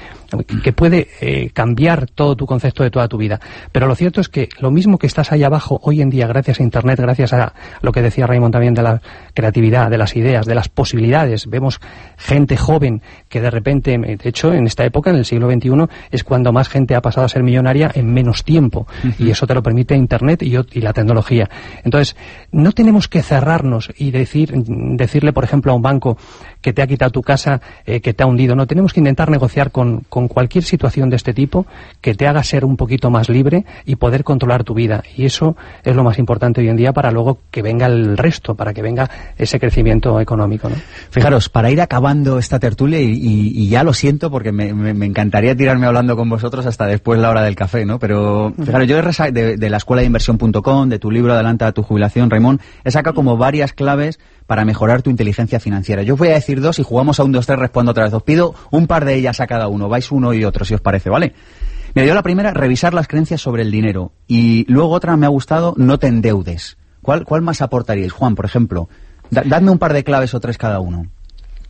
[0.61, 3.39] que puede eh, cambiar todo tu concepto de toda tu vida.
[3.71, 6.59] Pero lo cierto es que lo mismo que estás ahí abajo hoy en día, gracias
[6.59, 9.01] a Internet, gracias a lo que decía Raymond también de la
[9.33, 11.79] creatividad, de las ideas, de las posibilidades, vemos
[12.17, 15.52] gente joven que de repente, de hecho, en esta época, en el siglo
[16.11, 18.87] es cuando más gente ha pasado a ser millonaria en menos tiempo.
[19.19, 21.49] Y eso te lo permite Internet y, y, la tecnología.
[21.83, 22.15] Entonces,
[22.51, 26.17] no tenemos que cerrarnos y decir, decirle, por ejemplo, a un banco
[26.61, 28.55] que te ha quitado tu casa, eh, que te ha hundido.
[28.55, 31.65] No, tenemos que intentar negociar con, con cualquier situación de este tipo
[32.01, 35.03] que te haga ser un poquito más libre y poder controlar tu vida.
[35.15, 38.55] Y eso es lo más importante hoy en día para luego que venga el resto,
[38.55, 40.69] para que venga ese crecimiento económico.
[40.69, 40.75] ¿no?
[41.09, 45.42] Fijaros, para ir acabando esta tertulia, y, y, ya lo siento porque me, me, encantaría
[45.55, 47.99] tirarme hablando con vosotros hasta después la hora del café, ¿no?
[47.99, 49.01] Pero, fijaros, yo
[49.31, 53.13] de, de la escuela de inversión.com, de tu libro Adelanta tu jubilación, Raymond, he sacado
[53.13, 56.03] como varias claves para mejorar tu inteligencia financiera.
[56.03, 58.13] Yo os voy a decir dos y jugamos a un, dos, tres, respondo otra vez.
[58.13, 59.89] Os pido un par de ellas a cada uno.
[59.89, 61.33] Vais uno y otro, si os parece, ¿vale?
[61.93, 64.13] Me dio la primera, revisar las creencias sobre el dinero.
[64.27, 66.77] Y luego otra me ha gustado, no te endeudes.
[67.01, 68.11] ¿Cuál, cuál más aportaríais?
[68.11, 68.89] Juan, por ejemplo.
[69.29, 71.07] dadme un par de claves o tres cada uno.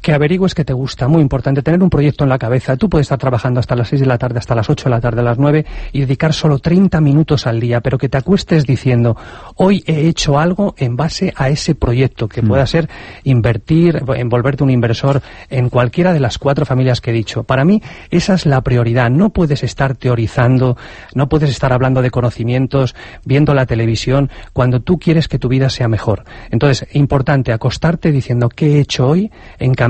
[0.03, 2.75] Que averigües que te gusta, muy importante, tener un proyecto en la cabeza.
[2.75, 4.99] Tú puedes estar trabajando hasta las 6 de la tarde, hasta las 8 de la
[4.99, 8.65] tarde, a las 9 y dedicar solo 30 minutos al día, pero que te acuestes
[8.65, 9.15] diciendo,
[9.55, 12.89] hoy he hecho algo en base a ese proyecto, que pueda ser
[13.23, 17.43] invertir, envolverte un inversor en cualquiera de las cuatro familias que he dicho.
[17.43, 19.09] Para mí, esa es la prioridad.
[19.09, 20.75] No puedes estar teorizando,
[21.15, 25.69] no puedes estar hablando de conocimientos, viendo la televisión, cuando tú quieres que tu vida
[25.69, 26.25] sea mejor.
[26.51, 29.31] Entonces, importante, acostarte diciendo qué he hecho hoy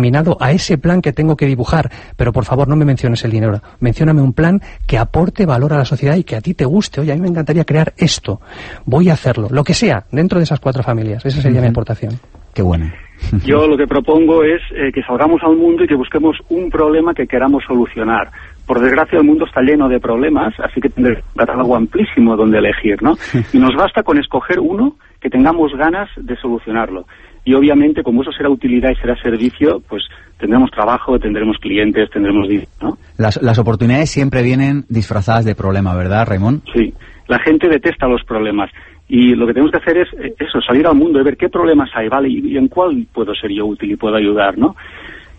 [0.04, 1.90] encaminado a ese plan que tengo que dibujar.
[2.18, 3.62] Pero por favor, no me menciones el dinero.
[3.80, 7.00] Mencióname un plan que aporte valor a la sociedad y que a ti te guste.
[7.00, 8.42] Oye, a mí me encantaría crear esto.
[8.86, 9.48] Voy a hacerlo.
[9.50, 11.26] Lo que sea, dentro de esas cuatro familias.
[11.26, 12.14] Esa sería mi aportación.
[12.54, 12.92] Qué bueno.
[13.46, 17.14] Yo lo que propongo es eh, que salgamos al mundo y que busquemos un problema
[17.14, 18.30] que queramos solucionar.
[18.68, 22.58] Por desgracia el mundo está lleno de problemas, así que tendremos un catálogo amplísimo donde
[22.58, 23.16] elegir, ¿no?
[23.54, 27.06] Y nos basta con escoger uno que tengamos ganas de solucionarlo.
[27.46, 30.04] Y obviamente, como eso será utilidad y será servicio, pues
[30.38, 32.98] tendremos trabajo, tendremos clientes, tendremos dinero, ¿no?
[33.18, 36.62] Las, las oportunidades siempre vienen disfrazadas de problema, ¿verdad, Raymond?
[36.74, 36.94] Sí.
[37.28, 38.70] La gente detesta los problemas.
[39.08, 41.50] Y lo que tenemos que hacer es eh, eso, salir al mundo y ver qué
[41.50, 42.30] problemas hay, ¿vale?
[42.30, 44.76] Y, en cuál puedo ser yo útil y puedo ayudar, ¿no?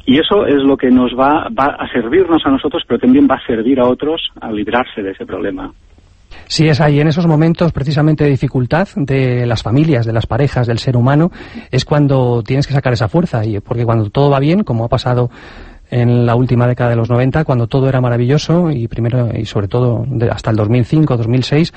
[0.07, 3.37] Y eso es lo que nos va, va a servirnos a nosotros, pero también va
[3.37, 5.73] a servir a otros a librarse de ese problema.
[6.47, 10.67] Sí, es ahí, en esos momentos precisamente de dificultad de las familias, de las parejas,
[10.67, 11.31] del ser humano,
[11.71, 14.89] es cuando tienes que sacar esa fuerza, y porque cuando todo va bien, como ha
[14.89, 15.31] pasado
[15.91, 19.69] en la última década de los 90, cuando todo era maravilloso y primero y sobre
[19.69, 21.73] todo hasta el 2005, 2006,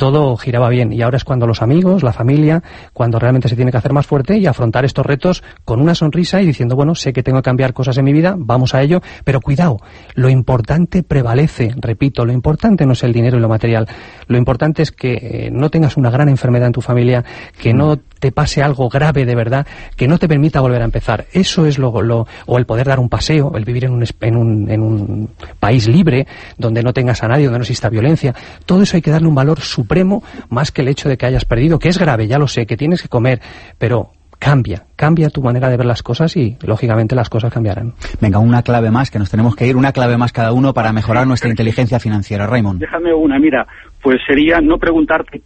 [0.00, 0.94] todo giraba bien.
[0.94, 2.62] Y ahora es cuando los amigos, la familia,
[2.94, 6.40] cuando realmente se tiene que hacer más fuerte y afrontar estos retos con una sonrisa
[6.40, 9.02] y diciendo, bueno, sé que tengo que cambiar cosas en mi vida, vamos a ello,
[9.24, 9.76] pero cuidado,
[10.14, 13.88] lo importante prevalece, repito, lo importante no es el dinero y lo material,
[14.26, 17.22] lo importante es que eh, no tengas una gran enfermedad en tu familia,
[17.60, 21.26] que no te pase algo grave de verdad, que no te permita volver a empezar.
[21.32, 24.36] Eso es lo, lo o el poder dar un paseo, el vivir en un, en
[24.36, 28.34] un, en un país libre, donde no tengas a nadie, donde no exista violencia.
[28.64, 29.60] Todo eso hay que darle un valor
[29.90, 32.64] supremo más que el hecho de que hayas perdido, que es grave, ya lo sé,
[32.64, 33.40] que tienes que comer,
[33.76, 37.94] pero cambia, cambia tu manera de ver las cosas y lógicamente las cosas cambiarán.
[38.20, 40.92] Venga, una clave más, que nos tenemos que ir, una clave más cada uno para
[40.92, 42.46] mejorar nuestra inteligencia financiera.
[42.46, 42.78] Raymond.
[42.78, 43.66] Déjame una, mira,
[44.00, 45.42] pues sería no preguntarte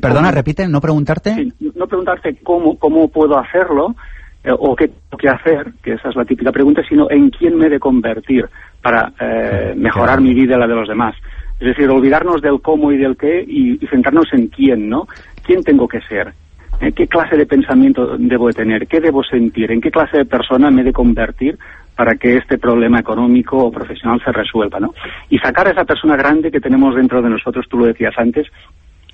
[0.00, 1.48] Perdona, repite, no preguntarte.
[1.74, 3.96] no preguntarte cómo, cómo puedo hacerlo
[4.44, 7.56] eh, o qué tengo que hacer, que esa es la típica pregunta, sino en quién
[7.56, 8.48] me he de convertir
[8.80, 11.16] para eh, mejorar mi vida y la de los demás.
[11.60, 15.06] Es decir, olvidarnos del cómo y del qué y, centrarnos en quién, ¿no?
[15.44, 16.32] ¿Quién tengo que ser?
[16.80, 18.86] ¿En qué clase de pensamiento debo de tener?
[18.86, 19.70] ¿Qué debo sentir?
[19.70, 21.58] ¿En qué clase de persona me he de convertir
[21.94, 24.94] para que este problema económico o profesional se resuelva, ¿no?
[25.28, 28.46] Y sacar a esa persona grande que tenemos dentro de nosotros, tú lo decías antes,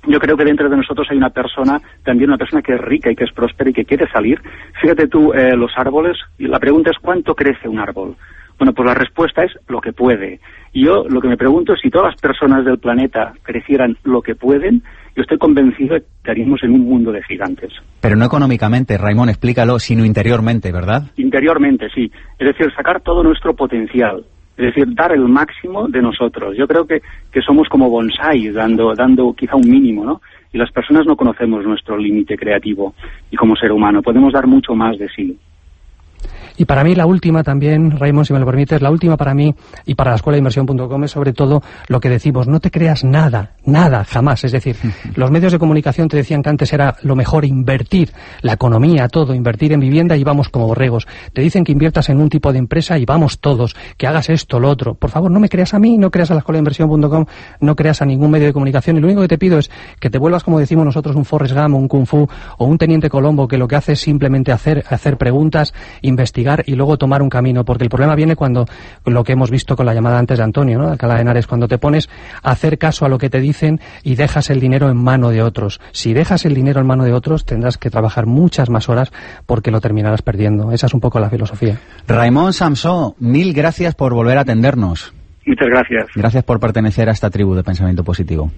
[0.05, 3.11] yo creo que dentro de nosotros hay una persona, también una persona que es rica
[3.11, 4.41] y que es próspera y que quiere salir.
[4.81, 8.15] Fíjate tú, eh, los árboles, y la pregunta es ¿cuánto crece un árbol?
[8.57, 10.39] Bueno, pues la respuesta es lo que puede.
[10.73, 14.21] Y yo lo que me pregunto es si todas las personas del planeta crecieran lo
[14.21, 14.83] que pueden,
[15.15, 17.71] yo estoy convencido de que estaríamos en un mundo de gigantes.
[18.01, 21.03] Pero no económicamente, Raimón, explícalo, sino interiormente, ¿verdad?
[21.17, 22.11] Interiormente, sí.
[22.37, 24.23] Es decir, sacar todo nuestro potencial.
[24.57, 26.55] Es decir, dar el máximo de nosotros.
[26.57, 30.21] Yo creo que, que somos como bonsai, dando, dando quizá un mínimo, ¿no?
[30.51, 32.95] Y las personas no conocemos nuestro límite creativo
[33.29, 35.37] y como ser humano podemos dar mucho más de sí.
[36.57, 39.53] Y para mí la última también, Raymond, si me lo permites, la última para mí
[39.85, 43.03] y para la escuela de inversión.com es sobre todo lo que decimos, no te creas
[43.03, 44.43] nada, nada, jamás.
[44.43, 44.75] Es decir,
[45.15, 49.33] los medios de comunicación te decían que antes era lo mejor invertir, la economía, todo,
[49.33, 51.07] invertir en vivienda y vamos como borregos.
[51.33, 54.59] Te dicen que inviertas en un tipo de empresa y vamos todos, que hagas esto,
[54.59, 54.95] lo otro.
[54.95, 57.25] Por favor, no me creas a mí, no creas a la escuela de inversión.com,
[57.61, 60.09] no creas a ningún medio de comunicación y lo único que te pido es que
[60.09, 63.47] te vuelvas, como decimos nosotros, un Forrest Gump, un Kung Fu o un Teniente Colombo
[63.47, 65.73] que lo que hace es simplemente hacer, hacer preguntas,
[66.47, 68.65] investigar y luego tomar un camino, porque el problema viene cuando,
[69.05, 70.89] lo que hemos visto con la llamada antes de Antonio, ¿no?
[70.89, 72.09] Alcalá de Henares, cuando te pones
[72.43, 75.41] a hacer caso a lo que te dicen y dejas el dinero en mano de
[75.41, 75.79] otros.
[75.91, 79.11] Si dejas el dinero en mano de otros, tendrás que trabajar muchas más horas
[79.45, 80.71] porque lo terminarás perdiendo.
[80.71, 81.77] Esa es un poco la filosofía.
[82.07, 85.13] Raimón Samsó, mil gracias por volver a atendernos.
[85.45, 86.07] Muchas gracias.
[86.13, 88.51] Gracias por pertenecer a esta tribu de pensamiento positivo.